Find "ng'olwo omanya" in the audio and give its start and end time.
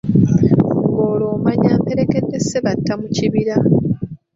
0.87-1.71